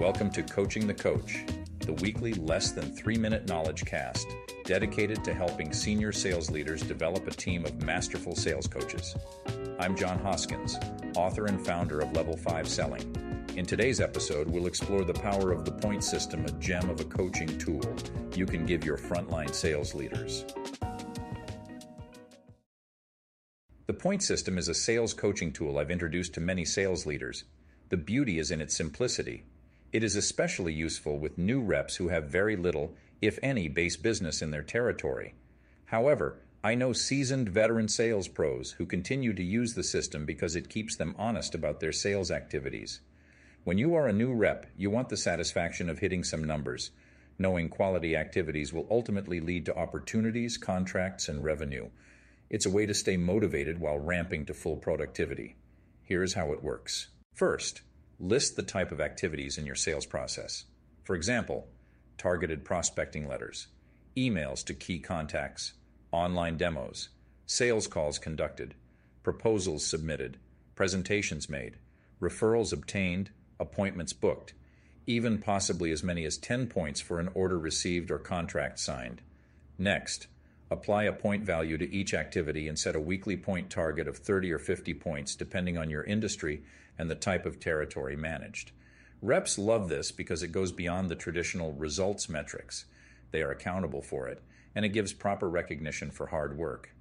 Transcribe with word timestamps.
Welcome 0.00 0.30
to 0.30 0.42
Coaching 0.42 0.86
the 0.86 0.94
Coach, 0.94 1.44
the 1.80 1.92
weekly 1.92 2.32
less 2.32 2.70
than 2.70 2.90
three 2.90 3.18
minute 3.18 3.46
knowledge 3.46 3.84
cast 3.84 4.26
dedicated 4.64 5.22
to 5.24 5.34
helping 5.34 5.74
senior 5.74 6.10
sales 6.10 6.50
leaders 6.50 6.80
develop 6.80 7.28
a 7.28 7.32
team 7.32 7.66
of 7.66 7.82
masterful 7.82 8.34
sales 8.34 8.66
coaches. 8.66 9.14
I'm 9.78 9.94
John 9.94 10.18
Hoskins, 10.20 10.78
author 11.16 11.44
and 11.44 11.60
founder 11.66 12.00
of 12.00 12.14
Level 12.14 12.34
5 12.34 12.66
Selling. 12.66 13.44
In 13.56 13.66
today's 13.66 14.00
episode, 14.00 14.48
we'll 14.48 14.68
explore 14.68 15.04
the 15.04 15.12
power 15.12 15.52
of 15.52 15.66
the 15.66 15.72
point 15.72 16.02
system, 16.02 16.46
a 16.46 16.52
gem 16.52 16.88
of 16.88 16.98
a 17.00 17.04
coaching 17.04 17.58
tool 17.58 17.82
you 18.34 18.46
can 18.46 18.64
give 18.64 18.86
your 18.86 18.96
frontline 18.96 19.54
sales 19.54 19.94
leaders. 19.94 20.46
The 23.86 23.92
point 23.92 24.22
system 24.22 24.56
is 24.56 24.68
a 24.68 24.74
sales 24.74 25.12
coaching 25.12 25.52
tool 25.52 25.76
I've 25.76 25.90
introduced 25.90 26.32
to 26.34 26.40
many 26.40 26.64
sales 26.64 27.04
leaders. 27.04 27.44
The 27.90 27.98
beauty 27.98 28.38
is 28.38 28.50
in 28.50 28.62
its 28.62 28.74
simplicity. 28.74 29.44
It 29.92 30.04
is 30.04 30.14
especially 30.14 30.72
useful 30.72 31.18
with 31.18 31.36
new 31.36 31.60
reps 31.60 31.96
who 31.96 32.08
have 32.08 32.30
very 32.30 32.56
little, 32.56 32.94
if 33.20 33.38
any, 33.42 33.68
base 33.68 33.96
business 33.96 34.40
in 34.40 34.50
their 34.52 34.62
territory. 34.62 35.34
However, 35.86 36.38
I 36.62 36.74
know 36.74 36.92
seasoned 36.92 37.48
veteran 37.48 37.88
sales 37.88 38.28
pros 38.28 38.72
who 38.72 38.86
continue 38.86 39.32
to 39.32 39.42
use 39.42 39.74
the 39.74 39.82
system 39.82 40.26
because 40.26 40.54
it 40.54 40.68
keeps 40.68 40.94
them 40.94 41.16
honest 41.18 41.54
about 41.54 41.80
their 41.80 41.90
sales 41.90 42.30
activities. 42.30 43.00
When 43.64 43.78
you 43.78 43.94
are 43.94 44.06
a 44.06 44.12
new 44.12 44.32
rep, 44.32 44.66
you 44.76 44.90
want 44.90 45.08
the 45.08 45.16
satisfaction 45.16 45.90
of 45.90 45.98
hitting 45.98 46.22
some 46.22 46.44
numbers, 46.44 46.92
knowing 47.38 47.68
quality 47.68 48.14
activities 48.14 48.72
will 48.72 48.86
ultimately 48.90 49.40
lead 49.40 49.66
to 49.66 49.76
opportunities, 49.76 50.56
contracts, 50.56 51.28
and 51.28 51.42
revenue. 51.42 51.88
It's 52.48 52.66
a 52.66 52.70
way 52.70 52.86
to 52.86 52.94
stay 52.94 53.16
motivated 53.16 53.80
while 53.80 53.98
ramping 53.98 54.46
to 54.46 54.54
full 54.54 54.76
productivity. 54.76 55.56
Here's 56.02 56.34
how 56.34 56.52
it 56.52 56.62
works. 56.62 57.08
First, 57.34 57.82
List 58.22 58.54
the 58.54 58.62
type 58.62 58.92
of 58.92 59.00
activities 59.00 59.56
in 59.56 59.64
your 59.64 59.74
sales 59.74 60.04
process. 60.04 60.66
For 61.04 61.16
example, 61.16 61.68
targeted 62.18 62.66
prospecting 62.66 63.26
letters, 63.26 63.68
emails 64.14 64.62
to 64.66 64.74
key 64.74 64.98
contacts, 64.98 65.72
online 66.12 66.58
demos, 66.58 67.08
sales 67.46 67.86
calls 67.86 68.18
conducted, 68.18 68.74
proposals 69.22 69.86
submitted, 69.86 70.36
presentations 70.74 71.48
made, 71.48 71.78
referrals 72.20 72.74
obtained, 72.74 73.30
appointments 73.58 74.12
booked, 74.12 74.52
even 75.06 75.38
possibly 75.38 75.90
as 75.90 76.04
many 76.04 76.26
as 76.26 76.36
10 76.36 76.66
points 76.66 77.00
for 77.00 77.20
an 77.20 77.30
order 77.32 77.58
received 77.58 78.10
or 78.10 78.18
contract 78.18 78.78
signed. 78.78 79.22
Next, 79.78 80.26
apply 80.70 81.04
a 81.04 81.12
point 81.12 81.44
value 81.44 81.76
to 81.76 81.92
each 81.92 82.14
activity 82.14 82.68
and 82.68 82.78
set 82.78 82.94
a 82.94 83.00
weekly 83.00 83.36
point 83.36 83.68
target 83.70 84.06
of 84.06 84.16
30 84.16 84.52
or 84.52 84.58
50 84.58 84.94
points 84.94 85.34
depending 85.34 85.76
on 85.76 85.90
your 85.90 86.04
industry 86.04 86.62
and 86.96 87.10
the 87.10 87.14
type 87.14 87.44
of 87.44 87.58
territory 87.58 88.16
managed. 88.16 88.70
Reps 89.22 89.58
love 89.58 89.88
this 89.88 90.12
because 90.12 90.42
it 90.42 90.52
goes 90.52 90.72
beyond 90.72 91.08
the 91.10 91.16
traditional 91.16 91.72
results 91.72 92.28
metrics. 92.28 92.86
They 93.32 93.42
are 93.42 93.50
accountable 93.50 94.00
for 94.00 94.28
it, 94.28 94.42
and 94.74 94.84
it 94.84 94.90
gives 94.90 95.12
proper 95.12 95.48
recognition 95.48 96.10
for 96.10 96.28
hard 96.28 96.56
work. 96.56 96.94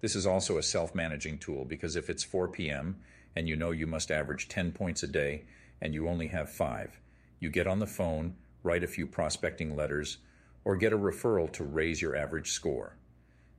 This 0.00 0.14
is 0.14 0.26
also 0.26 0.58
a 0.58 0.62
self 0.62 0.94
managing 0.94 1.38
tool 1.38 1.64
because 1.64 1.96
if 1.96 2.10
it's 2.10 2.22
4 2.22 2.48
p.m. 2.48 3.00
and 3.34 3.48
you 3.48 3.56
know 3.56 3.70
you 3.70 3.86
must 3.86 4.10
average 4.10 4.48
10 4.48 4.72
points 4.72 5.02
a 5.02 5.08
day 5.08 5.44
and 5.80 5.94
you 5.94 6.08
only 6.08 6.28
have 6.28 6.50
five, 6.50 7.00
you 7.40 7.48
get 7.48 7.66
on 7.66 7.78
the 7.78 7.86
phone, 7.86 8.36
write 8.62 8.84
a 8.84 8.88
few 8.88 9.06
prospecting 9.06 9.74
letters, 9.74 10.18
or 10.64 10.76
get 10.76 10.92
a 10.92 10.98
referral 10.98 11.50
to 11.52 11.64
raise 11.64 12.00
your 12.00 12.14
average 12.14 12.50
score. 12.50 12.96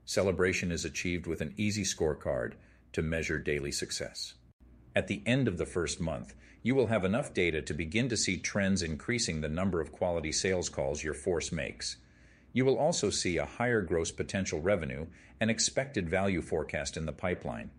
Celebration 0.06 0.70
is 0.70 0.84
achieved 0.84 1.26
with 1.26 1.40
an 1.40 1.52
easy 1.56 1.82
scorecard 1.82 2.52
to 2.92 3.02
measure 3.02 3.40
daily 3.40 3.72
success. 3.72 4.34
At 4.94 5.08
the 5.08 5.20
end 5.26 5.48
of 5.48 5.58
the 5.58 5.66
first 5.66 6.00
month, 6.00 6.34
you 6.62 6.76
will 6.76 6.86
have 6.86 7.04
enough 7.04 7.34
data 7.34 7.60
to 7.62 7.74
begin 7.74 8.08
to 8.08 8.16
see 8.16 8.38
trends 8.38 8.82
increasing 8.82 9.40
the 9.40 9.48
number 9.48 9.80
of 9.80 9.92
quality 9.92 10.30
sales 10.30 10.68
calls 10.68 11.02
your 11.02 11.12
force 11.12 11.50
makes. 11.50 11.96
You 12.52 12.64
will 12.64 12.78
also 12.78 13.10
see 13.10 13.36
a 13.36 13.44
higher 13.44 13.82
gross 13.82 14.12
potential 14.12 14.60
revenue 14.60 15.06
and 15.40 15.50
expected 15.50 16.08
value 16.08 16.40
forecast 16.40 16.96
in 16.96 17.04
the 17.04 17.12
pipeline. 17.12 17.70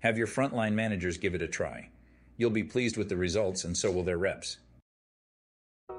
Have 0.00 0.18
your 0.18 0.26
frontline 0.26 0.74
managers 0.74 1.16
give 1.16 1.34
it 1.34 1.42
a 1.42 1.48
try. 1.48 1.88
You'll 2.36 2.50
be 2.50 2.64
pleased 2.64 2.98
with 2.98 3.08
the 3.08 3.16
results, 3.16 3.64
and 3.64 3.76
so 3.76 3.90
will 3.90 4.04
their 4.04 4.18
reps. 4.18 4.58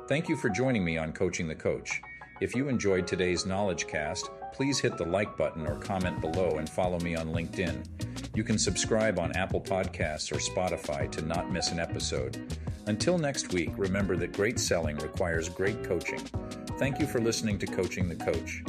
Thank 0.08 0.30
you 0.30 0.38
for 0.38 0.50
joining 0.50 0.86
me 0.86 0.98
on 0.98 1.14
Coaching 1.14 1.48
the 1.48 1.56
Coach. 1.56 2.02
If 2.42 2.56
you 2.56 2.68
enjoyed 2.68 3.06
today's 3.06 3.46
Knowledge 3.46 3.88
Cast, 3.88 4.32
please 4.54 4.80
hit 4.80 4.98
the 4.98 5.06
like 5.06 5.38
button 5.38 5.68
or 5.68 5.76
comment 5.76 6.20
below 6.20 6.58
and 6.58 6.68
follow 6.68 7.00
me 7.00 7.16
on 7.16 7.28
LinkedIn. 7.28 7.86
You 8.36 8.44
can 8.44 8.58
subscribe 8.58 9.20
on 9.20 9.36
Apple 9.38 9.62
Podcasts 9.62 10.32
or 10.32 10.38
Spotify 10.38 11.10
to 11.12 11.22
not 11.22 11.52
miss 11.52 11.72
an 11.72 11.80
episode. 11.80 12.58
Until 12.88 13.18
next 13.18 13.54
week, 13.54 13.70
remember 13.78 14.18
that 14.18 14.34
great 14.34 14.60
selling 14.60 14.98
requires 14.98 15.48
great 15.48 15.84
coaching. 15.84 16.20
Thank 16.80 17.00
you 17.00 17.06
for 17.06 17.22
listening 17.22 17.60
to 17.60 17.68
Coaching 17.68 18.10
the 18.10 18.16
Coach. 18.16 18.64